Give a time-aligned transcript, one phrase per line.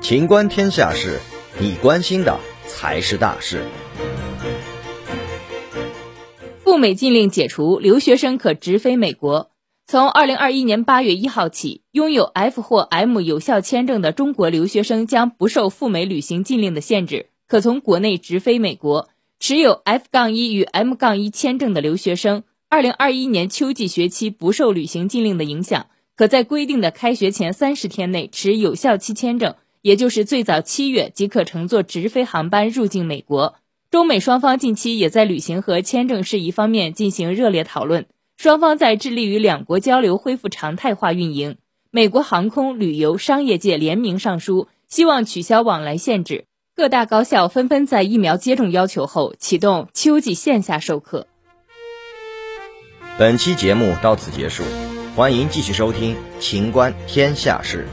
[0.00, 1.18] 情观天下事，
[1.60, 3.62] 你关心的才是大事。
[6.58, 9.50] 赴美禁令解除，留学生可直飞美国。
[9.86, 19.08] 从二零二一年八月一号起，拥有 F 或 M 有效签证的中国留学生将不受赴美旅行禁令的限制，可从国内直飞美国。
[19.40, 25.86] 持有 F- 杠一与 M- 杠一签证的留学生，二零二一年秋季学期不受旅行禁令的影响，
[26.18, 29.54] 可在规定的开学前三十天内持有效期签证。
[29.82, 33.54] 也就是最早七月即可乘坐直飞航班入境美国。
[33.90, 41.56] 中美双方近期也在旅行和签证事宜方面进行热烈讨论，双方在致力于两国交流恢复常态化运营。
[41.92, 46.44] 美国航空、旅游、商业界联名上书，希望取消往来限制。
[46.74, 51.28] 各大高校纷纷在疫苗接种要求后启动秋季线下授课。
[53.16, 54.64] 本期节目到此结束，
[55.18, 57.88] 欢迎继续收听《秦观天下事》。